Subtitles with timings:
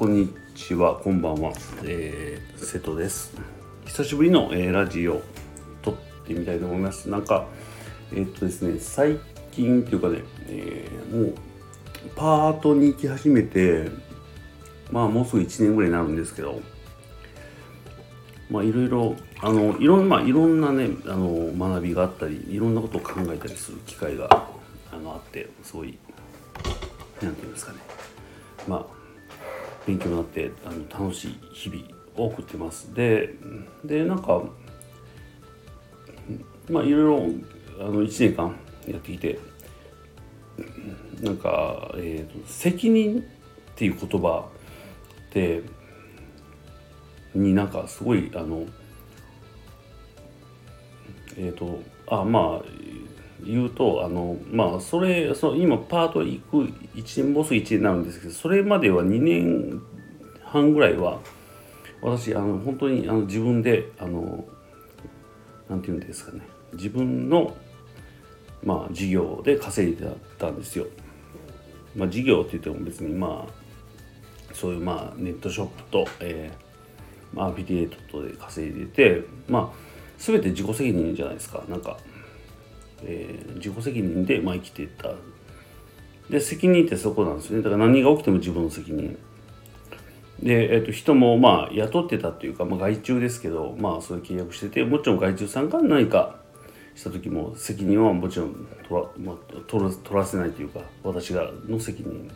[0.00, 1.52] こんにちは、こんばんは、
[1.84, 3.34] えー、瀬戸です。
[3.84, 5.20] 久しぶりの、えーラジオ
[5.82, 5.94] 撮っ
[6.26, 7.10] てみたいと思います。
[7.10, 7.46] なんか、
[8.10, 9.18] えーっとですね、最
[9.52, 11.34] 近っていうかね、えーもう
[12.16, 13.90] パートに行き始めて、
[14.90, 16.62] まあもうすぐ1年ぐらいになるんですけど、
[18.50, 24.48] まあいろいろ、あの、いろんな、まあいろんなね、あの、学びがあったり、いろんなことを考えたりする機会が、
[24.90, 25.98] あの、あって、すごい、
[27.20, 27.78] なんていうんですかね。
[28.66, 28.99] まあ、
[29.86, 31.82] 勉強になってあの楽しい日々
[32.16, 32.92] を送ってます。
[32.94, 33.34] で
[33.84, 34.42] でなんか
[36.68, 37.16] まあいろいろ
[37.80, 39.38] あの1年間やってきて
[41.22, 43.22] なんか、えーと責任っ
[43.74, 44.46] ていう言葉
[45.28, 45.62] って
[47.34, 48.66] になんかすごいあの
[51.38, 52.64] えっ、とあまあ
[53.44, 59.82] 言うとあのまあそれその今パート行く1年もうすぐ1年になるんですけどそれまでは2年
[60.44, 61.20] 半ぐらいは
[62.02, 64.44] 私あの本当にあの自分であの
[65.68, 66.40] なんていうんですかね
[66.72, 67.56] 自分の
[68.62, 70.06] まあ事業で稼いで
[70.38, 70.86] たんですよ。
[71.96, 79.76] まあ事業って言っても別にまあそういうまあネットショップと、えーまあ、アフィリエイトとで稼いでてまあ
[80.18, 81.96] 全て自己責任じゃないですかなんか
[83.04, 85.14] えー自己責任で、まあ、生きていった。
[86.30, 87.58] で責任ってそこなんですね。
[87.62, 89.18] だから何が起きても自分の責任。
[90.42, 96.36] で、えー、と人もまあ雇ってたっていうか、まあ、外注ですけどまあそういう契約しててもちろん外注さんが何か
[96.94, 102.30] した時も責任はもちろん取ら,、まあ、取ら取らせないというか私がの責任。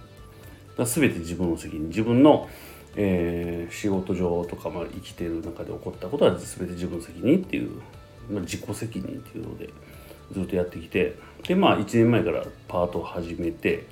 [0.76, 1.88] が全て自分の責任。
[1.88, 2.48] 自分の、
[2.96, 7.70] えー仕事上とか、まあ、生きてる中で起こったことは全て自分の責任っていう、
[8.30, 9.70] まあ、自己責任っていうので。
[10.34, 13.86] ずっとやってきてでまあ1年前からパートを始めて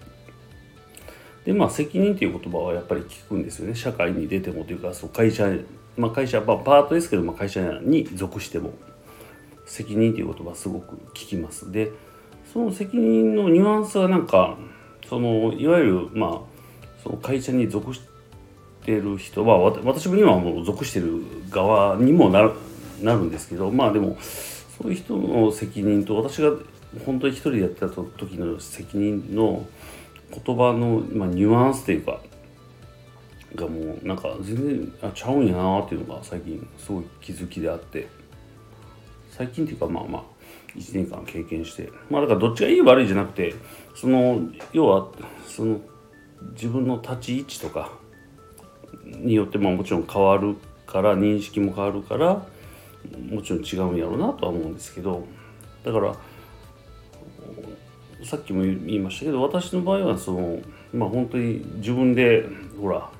[1.44, 3.74] でまあ責任っていう言葉はやっぱり聞くんですよね。
[3.74, 5.50] 社会に出てもというかそう会社
[5.96, 8.72] まあ会社、まあ、パートですけど、まあ、会社に属しても
[9.66, 11.70] 責任っていう言葉すごく聞きます。
[11.72, 11.90] で
[12.52, 14.56] その責任のニュアンスはなんか
[15.08, 16.40] そのいわゆるまあ
[17.02, 18.00] その会社に属し
[18.84, 22.52] てる人は私も今はもう属してる側にもなる
[23.02, 24.16] なるんですけどまあでも
[24.82, 26.50] そういう人の責任と私が
[27.06, 29.64] 本当に一人でやってた時の責任の
[30.44, 32.20] 言葉の、まあ、ニュアンスというか
[33.54, 38.08] がもうなんか全然あちゃうんやなっていうのが最近すごい気づきであって
[39.30, 40.22] 最近っていうかまあまあ
[40.76, 43.54] 1年間経験してまあだからどっちがいい悪いじゃなくて
[43.94, 44.40] その
[44.72, 45.08] 要は
[45.46, 45.80] その
[46.54, 47.92] 自分の立ち位置とか
[49.04, 50.56] によってまあもちろん変わる
[50.86, 52.44] から認識も変わるから
[53.30, 55.26] もちろん違うんやろうなとは思うんですけど
[55.84, 56.14] だから
[58.24, 60.60] さっきも言いましたけど私の場合はその
[60.94, 62.46] まあ本当に自分で
[62.80, 63.10] ほら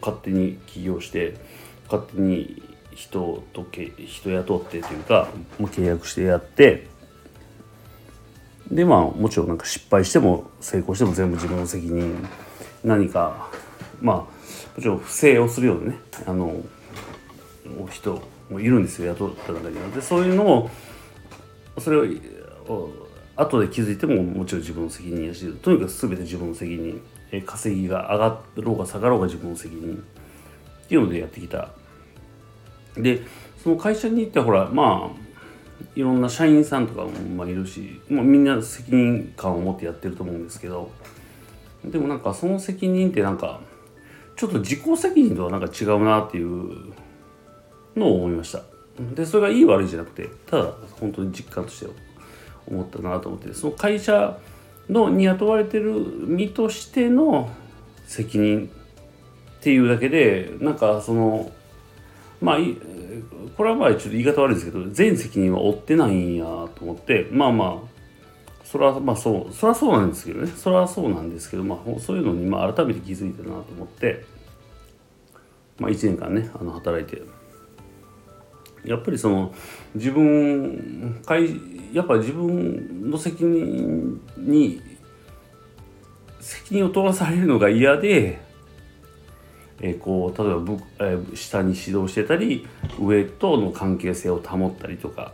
[0.00, 1.34] 勝手に起業して
[1.90, 2.62] 勝手に
[2.92, 6.86] 人とけ人雇ってというかもう契約してやって
[8.70, 12.26] でまあもちろんなんか失敗しても成功しても全部自分の責任
[12.82, 13.50] 何か
[14.00, 14.26] まあも
[14.80, 16.56] ちろん不正をするようなねあの
[17.90, 19.88] 人もいるんですよ雇った中には。
[19.88, 20.70] でそういうのを
[21.78, 22.04] それを
[23.36, 27.00] 後で気づいてももちろん自分の責任やしとにかく全て自分の責任
[27.32, 30.02] え稼ぎが上がろうが下がろうが自分の責任
[30.84, 31.70] っていうのでやってきた
[32.96, 33.22] で
[33.62, 35.24] その会社に行ってほらまあ
[35.96, 40.90] いろんな社員さんとかもいるし、まあ、みんな責任感を持ってやってると思うんですけど
[41.84, 43.60] でもなんかその責任ってなんか
[44.36, 46.92] ちょっと自己責任とはなんか違うなっていう
[47.96, 48.62] のを思いました。
[49.14, 51.86] でそれがいい悪いじゃなくてただ本当に実感として
[52.66, 54.38] 思ったなと思ってその会社
[54.88, 57.50] のに雇われてる身としての
[58.06, 58.70] 責任
[59.58, 61.50] っていうだけでなんかその
[62.40, 62.56] まあ
[63.56, 67.94] これはまあちょっと言い方悪いですけど全責任は負ってないんやと思ってまあまあ
[68.64, 70.46] それはまあそうそれはそうなんですけどね。
[70.48, 74.24] それはそうなんですけどまあそういうのにまあ改めて気づいたなと思って
[75.78, 77.22] まあ1年間ねあの働いて
[78.84, 79.54] やっぱりその
[79.94, 81.22] 自分
[81.92, 84.80] やっぱ自分の責任に
[86.40, 88.38] 責任を取らされるのが嫌で、
[89.80, 92.66] えーこう例えば部、えー下に指導してたり
[93.00, 95.32] 上との関係性を保ったりとか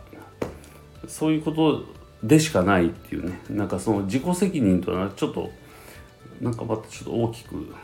[1.07, 1.83] そういうこと
[2.23, 5.49] でしかないっていうねなんかその自己責任とはちょっと
[6.39, 7.75] なんかまたちょっと大きく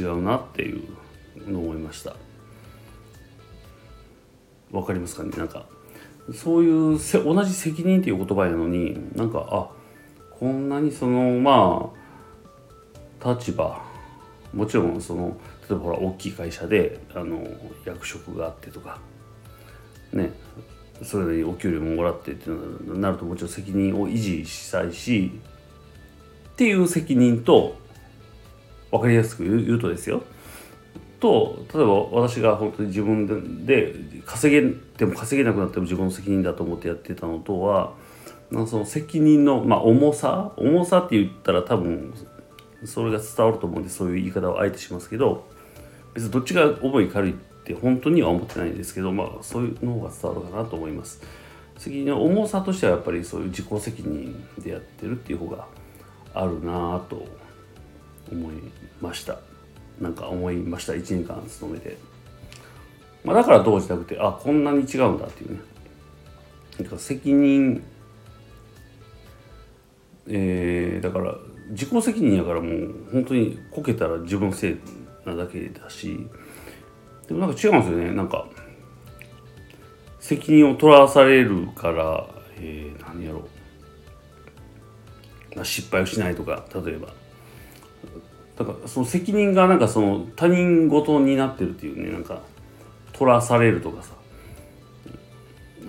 [0.00, 0.82] 違うなっていう
[1.50, 2.16] のを思いました。
[4.72, 5.30] わかりますかね？
[5.36, 5.66] なんか
[6.32, 9.70] そういうせ同じ責任っていう言葉やのになんかあ
[10.38, 11.90] こんなにそのま
[13.22, 13.82] あ立場
[14.52, 15.36] もちろんその
[15.68, 17.46] 例えばほら大きい会社であの
[17.84, 19.00] 役職があってとか
[20.12, 20.32] ね
[21.02, 22.50] それでお給料ももらってって
[22.86, 25.40] なるともちろん責任を維持したいし
[26.52, 27.76] っていう責任と
[28.90, 30.22] 分かりやすく言うとですよ。
[31.20, 33.94] と例えば私が本当に自分で
[34.24, 37.92] 稼げても稼げなくなっても自分の責任だと思ってやってたのとは
[38.66, 42.12] その責任の、まあ、重さ重さって言ったら多分
[42.84, 45.46] それが伝わると思うんでそういう言い方をあえてしますけど
[46.14, 47.34] 別にどっちが重い軽いっ
[47.64, 51.22] て本当には思ってないんですけどまあそういうの方が伝わるかなと思います。
[51.76, 55.66] 責任の重さとしてはやっぱりそういう自己責任でやってるっていう方が
[56.34, 57.24] あるなぁと
[58.30, 58.54] 思い
[59.00, 59.38] ました。
[60.00, 60.94] なんか思いました。
[60.94, 61.96] 1年間勤めて、
[63.24, 65.60] まあ、だから動じなくてあこんなに違うんだっていうね。
[66.78, 67.82] なんか責任
[70.26, 71.34] えー、だから
[71.70, 74.76] 自己責任やからもう本当にこけたら自分のせい
[75.26, 76.28] なだけだし。
[77.26, 78.12] でもなんか違うんですよね。
[78.12, 78.46] なんか
[80.18, 82.26] 責任を取らされるから、
[82.56, 83.48] えー、何やろ
[85.56, 85.64] う。
[85.64, 87.08] 失敗をしないとか例えば。
[88.60, 92.42] だからその責任がなんかその他人事になってるっていうねなんか
[93.14, 94.12] 取らされるとかさ。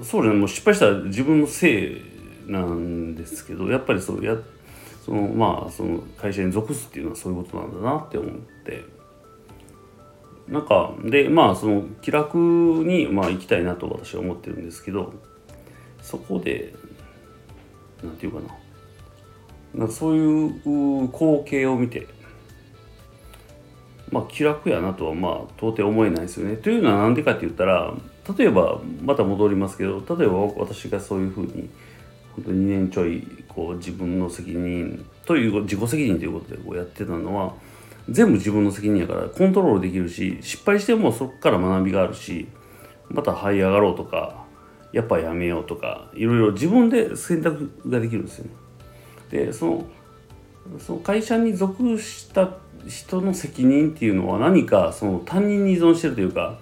[0.02, 2.02] そうじゃもう失敗したら自分のせい
[2.48, 4.36] なんですけどやっぱりそうや
[5.06, 8.32] そのまあその会社に属すっていうのはそういうことなんだなって思っ
[8.66, 9.02] て。
[10.48, 15.14] なんかでまあその気楽にまあ行きたいなと私は思ってるんですけど
[16.02, 16.74] そこで
[18.02, 18.54] 何て言うか
[19.74, 19.80] な。
[19.80, 22.08] なんかそういう光景を見て
[24.12, 26.58] まあ気楽やなとはまあ到底思えないですよね。
[26.58, 27.94] というのは何でかって言ったら
[28.38, 31.70] 例えばまた戻りますけど例えば私がそういうふうに
[32.36, 37.54] 本当2年ちょいこう自分の責任という自己責任ということでこうやってたのは
[38.10, 42.48] 全部自分の責任やからコントロールできるし失敗してもそこから学びがあるし
[43.10, 44.46] また這い上がろうとか
[44.92, 48.52] やっぱやめようとかいろいろ自分で選択ができるんですよね。
[49.30, 49.86] でその
[50.80, 52.50] その会社に属した
[52.88, 56.58] 人の責任っていうのは何かその他人に依存してるというか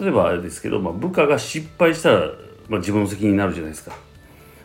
[0.00, 2.30] 例えばあれですけど、まあ、部下が失敗したら、
[2.68, 3.96] まあ、自分の責任になるじゃないですか。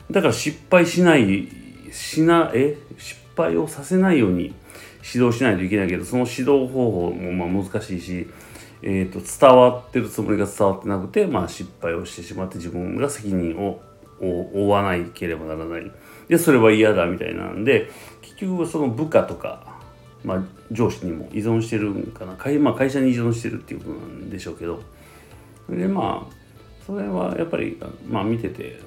[0.10, 1.48] だから失敗しない
[1.92, 2.78] しなえ？
[2.98, 4.54] 失敗をさせないように
[5.04, 8.28] 指導しないといけないけどその指導方法もまあ難しいし、
[8.82, 13.82] えー、と伝わってるつもりが伝わってなくて、まあ、失敗をしてしまって自分が責任を
[14.20, 15.92] 負わなければならない
[16.28, 17.90] でそれは嫌だみたいなんで
[18.22, 19.71] 結局その部下とか、
[20.24, 22.36] まあ、上司にも依存してるんかな。
[22.36, 24.82] 会,、まあ、会社に依存してるっていうことなんでしょうけど。
[25.70, 26.36] でまあ
[26.86, 27.78] それはやっぱり、
[28.08, 28.80] まあ、見てて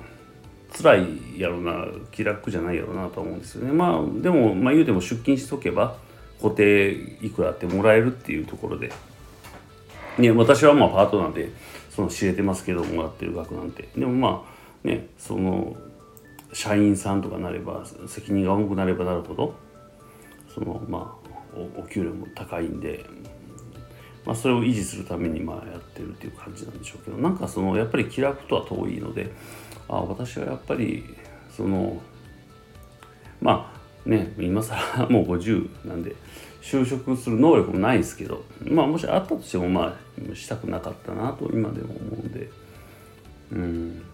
[0.77, 3.73] 辛いやろな気楽じゃないやろなと思うんですよね。
[3.73, 5.97] まあでもまあ言うても出勤しとけば
[6.43, 6.91] 固定
[7.23, 8.93] いくらってもらえるっていうところで。
[10.19, 11.51] ね私はまあパートナーで
[11.91, 13.89] その知れてますけどもらってる額なんて。
[13.97, 14.45] でもま
[14.85, 15.77] あねその
[16.53, 19.55] 社員さんとかなれば責任が重くなればなるほど
[20.53, 21.24] そのまあ
[21.77, 23.05] お給料も高いんで
[24.25, 29.31] まあ、それを維持するためにまあやってるっていう感じなんでしょうけどなんかそのやっぱり気楽とは遠いので
[29.89, 31.05] あ私はやっぱり
[31.55, 32.01] その
[33.41, 33.71] ま
[34.07, 36.17] あね今更もう50なんで
[36.63, 39.99] 就職する能力もないですけどまあもしあったとしてもま
[40.33, 42.51] あしたくなかったなと今でも思うんで
[43.53, 43.99] うん。
[43.99, 44.05] だ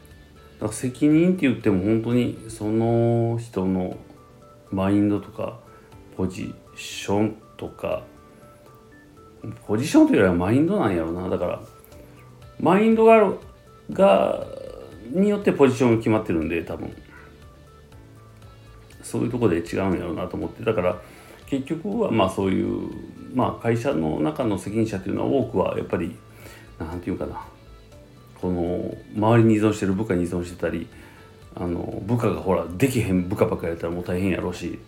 [0.61, 3.97] から責任って言っても本当にその人の
[4.73, 5.61] マインドとか
[6.21, 8.03] ポジションとか
[9.67, 11.31] ポジションというよりはマインドなんやろな。
[11.31, 11.61] だから
[12.61, 13.33] マインドが
[13.91, 14.47] が
[15.13, 16.95] によってポジションが決まってるんで多分。
[19.03, 20.63] そういうとこで違うんやろうなと思って。
[20.63, 21.01] だから
[21.47, 22.91] 結局はまあそういう
[23.35, 26.15] まあ会社の中の責任者っていうのは多くはやっぱり
[26.79, 27.47] 何て言うかな。
[28.43, 30.87] この周りに依存してる部下に依存してたり
[31.55, 34.79] あの部下がほらできへん部下ばっかやったらもう大変やろうし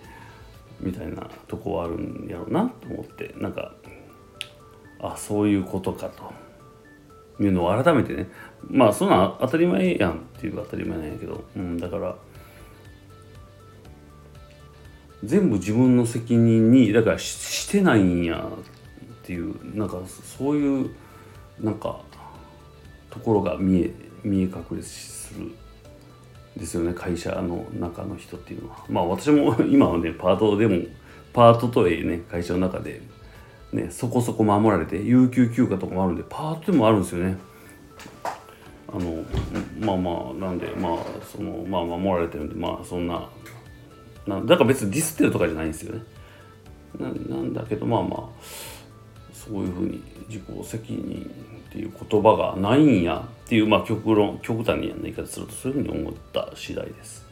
[0.83, 3.75] みたいなとこはあるんやろうなと思ってなんか
[5.01, 6.33] あそういうことかと。
[7.41, 8.29] いうのを改めてね
[8.69, 12.15] まあそんな当たり前やんっていう当たり前なんやけど、うん、だから
[15.25, 18.49] 全部自分の責任にだからしてないんや
[19.23, 20.01] っていうなんか
[20.39, 20.91] そういう
[21.61, 22.01] なんか
[23.11, 23.93] ところが見え
[24.25, 25.53] 見え隠れする
[26.57, 28.85] ですよね会社の中の人っていうのは。
[28.89, 30.83] まあ私も 今はねパートでも
[31.33, 33.01] パートとはいえね会社の中で
[33.73, 37.37] ねそこそこ守られて有給休暇とかもあるんでパートでもあるんですよね。
[38.95, 39.25] あの
[39.81, 43.27] まあまあなんでまあそのまあ守られてるんでまあそんな
[44.27, 46.03] なだから別にディスってるとかじゃないんですよね。
[47.01, 48.29] ななんだけどまあまあ
[49.47, 51.31] そういうふうに自己責任
[51.69, 57.25] っていう言葉がないんやっていうまあ極論極端に言い方するとそういうふうに思った次第です。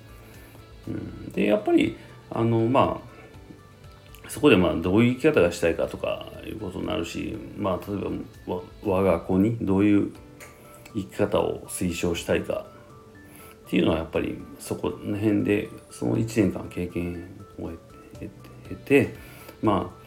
[0.88, 1.96] うん、でやっぱり
[2.30, 8.00] あのまあそこでまあどういう生き方がしたいかとかいうことになるしまあ例え
[8.46, 10.12] ば我が子にどういう
[10.94, 12.66] 生き方を推奨したいか
[13.66, 17.70] っていうのはやっぱりそこの辺でその1年間経験を
[18.68, 19.14] 経て
[19.62, 19.99] まあ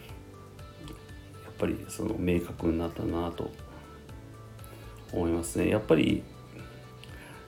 [1.58, 3.50] ぱりその明確になったなと
[5.12, 5.68] 思いますね。
[5.68, 6.22] やっぱり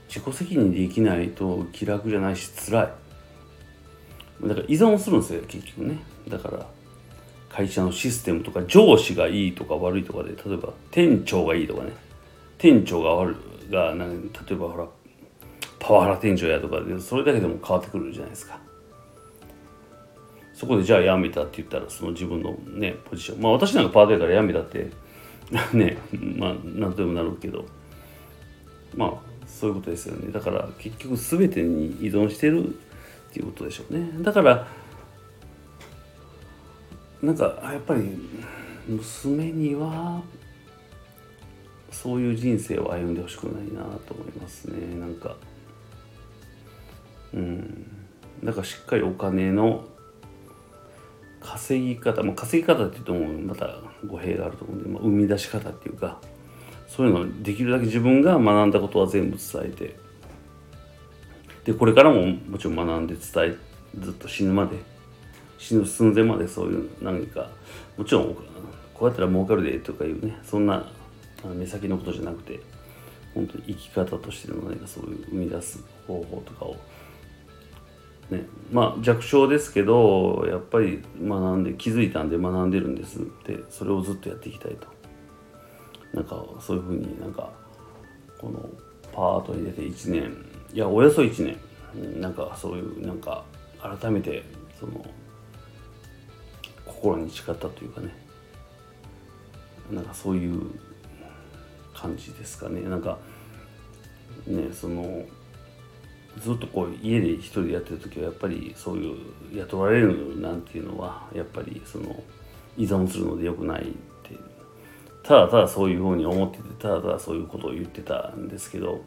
[0.08, 4.48] 自己責任できないと気楽じゃないし辛い。
[4.48, 5.98] だから依存するんですよ結局ね。
[6.28, 6.66] だから
[7.48, 11.92] 会社のシステムとか上司がいいとか悪いとかで例えば店長がいいとかね。
[12.58, 13.36] 店長が悪
[13.68, 14.86] いが例えばほら
[15.78, 18.58] パワハラ店長やとかでそれだけでも変わってくるじゃないですか。
[20.56, 23.42] そこでじゃあ辞めたって言ったらその自分のねポジション。
[23.42, 24.90] まあ私なんかパートやから辞めたって
[25.76, 25.98] ね
[26.38, 27.66] まあ何とでもなるけど。
[28.96, 30.32] まあそういうことですよね。
[30.32, 32.72] だから結局全てに依存してるっ
[33.32, 34.08] ていうことでしょうね。
[34.22, 34.66] だから
[37.22, 38.18] なんかやっぱり
[38.88, 40.22] 娘には
[41.90, 44.98] そういう人生を歩んでほしくないなと思いますね。
[44.98, 45.36] なんか
[47.34, 47.86] うん。
[48.42, 49.84] だからしっかりお金の
[51.46, 56.20] 稼ぎ方、まあ、稼ぎ方って言ってもまた語弊があると思うんで、まあ、生み出し方っていうか
[56.88, 59.96] そういうのできるだけ自分が学んだことは全部伝えて
[61.64, 63.56] でこれからももちろん学んで伝え
[64.00, 64.76] ずっと死ぬまで
[65.58, 67.48] 死ぬ寸前までそういう何か
[67.96, 68.34] もちろん
[68.94, 70.90] こうやったら儲かるでとかいうねそんな
[71.54, 72.60] 目先のことじゃなくて
[73.34, 76.76] 本当に生き方としての何かそういう生み出す方法とかを
[78.30, 84.88] ね、まあ弱小ですけどやっぱり学んで気づいたんで学んでるんですってそれをずっとやっていきたいと。
[86.12, 87.50] なんかそういうふうになんか
[88.40, 88.68] この
[89.12, 90.36] パートに出て1年。
[90.72, 92.20] いやおよそ1年。
[92.20, 93.44] なんかそういうなんか
[93.80, 94.42] 改めて
[94.78, 95.06] その
[96.84, 98.14] 心に誓ったというかね。
[99.92, 100.62] なんかそういう
[101.94, 102.80] 感じですかね。
[102.82, 103.18] なんか
[104.46, 105.24] ねその
[106.40, 109.16] ずっとこう家で一人でやってる時はやっぱりそういう
[109.58, 112.22] 雇われるなんていうのはやっぱりその
[112.76, 114.36] 依存するのでよくないって
[115.22, 118.30] ただただそういうふうに思っててただただそういうことを言ってた。
[118.36, 119.04] んですけど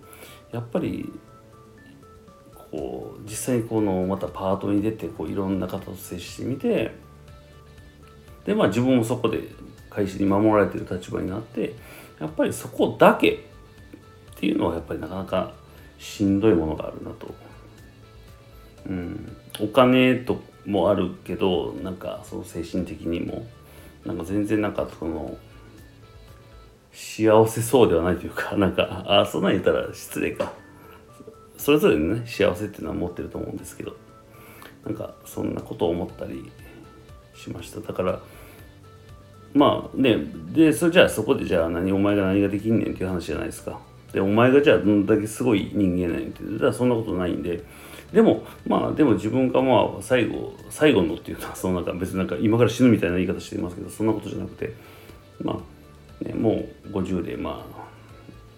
[0.52, 1.12] やっぱり
[2.72, 6.92] こう実際にこのまたパートに出てこういろんな方と接してみて
[8.46, 9.42] でまあ自分もそこで
[9.90, 11.74] 会社に守られてる立場になって
[12.20, 13.38] やっぱりそこだけっ
[14.40, 15.54] ていうのはやっぱりなかなか
[16.00, 17.36] しんどいものがあるなと。
[18.88, 23.46] うん、お金ともあるけどなんかその精神的にも
[24.06, 25.38] なんか全然なんかその
[26.94, 30.54] 幸せそうではないというか なんかあそんなん言ったら失礼か。
[31.58, 33.94] それぞれのね幸せっていうのは持ってると思うんですけど
[34.86, 36.50] なんかそんなことを思ったり
[37.36, 37.82] しました。
[37.82, 38.20] だから
[39.54, 40.18] まあね
[40.54, 43.89] でそれじゃあそこでじゃあ何お前が何ができんねんっていう話じゃないですか。
[44.14, 47.64] でお前がじゃあどんだけすごい人間なんてじゃあそんなことないんで。
[48.12, 54.74] でもまあでも自分がまあ最後最後のっていうのはそのなんか別になんか今から死ぬみたいな言い方してますけどそんなことじゃなくて
[55.44, 55.62] ま
[56.24, 57.80] あ、ね、もう50でまあ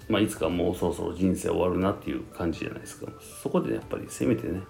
[0.07, 3.11] まあいつかもうそろそろ人生終わるなっていう感じじゃないですか。
[3.43, 4.61] そこでやっぱりせめてね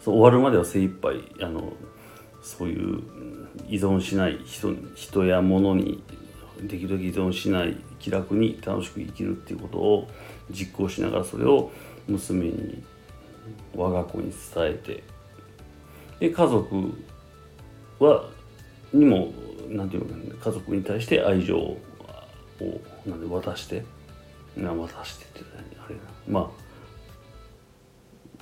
[0.00, 1.74] そう終わるまでは精一杯あの
[2.42, 3.02] そういう
[3.68, 6.02] 依存しない人人や物に
[6.62, 10.08] できるだけ依存しない気楽に楽しく生きるっていうことを
[10.50, 11.70] 実行しながらそれを
[12.06, 12.82] 娘に
[13.74, 15.02] 我が子に伝えて
[16.20, 16.92] で家族
[18.00, 18.24] は
[18.92, 19.32] にも
[19.68, 21.78] 何て言うのか家族に対して愛情を
[23.06, 23.84] なんで渡して
[24.56, 26.48] な渡してってあれなまあ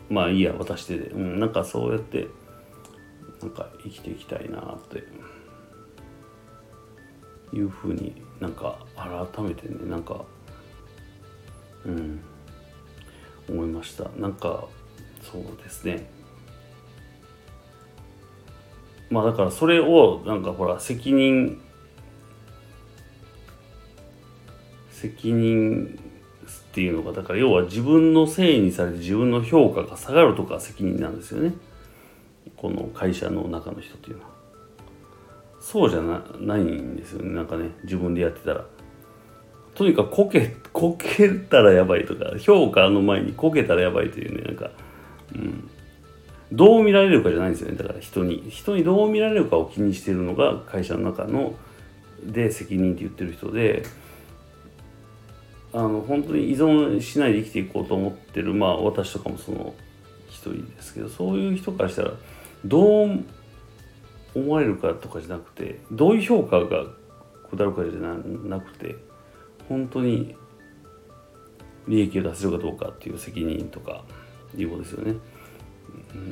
[0.09, 2.29] まあいいや渡してで、うん、なんかそうやって
[3.43, 5.05] なんか生きていきたいなって。
[7.53, 10.25] いうふうになんか改めてねなんか
[11.85, 12.21] うん
[13.49, 14.11] 思いました。
[14.19, 14.65] なんか
[15.23, 16.09] そうですね。
[19.09, 21.61] まあだからそれをなんかほら責任
[24.91, 25.99] 責任
[26.77, 31.55] っていうのがだから要は自分のせいにされて自分の評価が下がるとか責任なんですよね。
[32.57, 34.36] この会社の中の人っていうのは。
[35.67, 37.35] そうじゃなないんですよね。
[37.35, 38.65] なんかね自分でやってたら
[39.75, 44.71] とにかくこけこけたらやばいとか評価の前にこけたらやばいというねなんか、
[45.35, 45.69] うん、
[46.53, 47.53] どう見られるかじゃないん。
[47.55, 51.55] ですよねだから人に人にどう見られるかを気にしてるのが会社の中の
[52.23, 53.83] で責任って言ってる人で
[55.73, 59.75] あの本当に依存しないで生きていこうと思ってるまあ私とかもその
[60.29, 62.13] 一人ですけどそういう人からしたら
[62.65, 63.25] どう
[64.37, 66.85] 思われるかとかじゃなくてどういう評価が
[67.51, 68.97] 下るかじゃなくて
[69.69, 70.37] 本当に
[71.89, 74.05] 利益を出せるかどうかっていう責任とか
[74.57, 75.15] いうことですよね。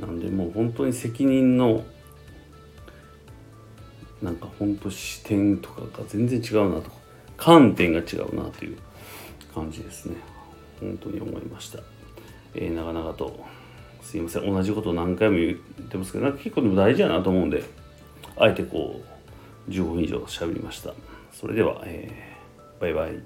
[0.00, 1.84] なんでもう本当に責任の
[4.22, 6.96] なんか本当視点とかが全然違うなとか
[7.36, 8.78] 観点が違うなという
[9.54, 10.16] 感じですね。
[10.80, 11.78] 本当に思いました、
[12.54, 13.44] えー、長々と
[14.02, 14.52] すいません。
[14.52, 15.56] 同じことを何回も言っ
[15.88, 17.64] てますけどなんか結構でも大事やなと思うんで
[18.36, 19.00] あえてこ
[19.68, 20.92] う15分以上喋りました。
[21.32, 23.22] それでは、えー、バイバイ。